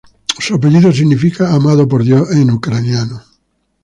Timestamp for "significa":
0.91-1.53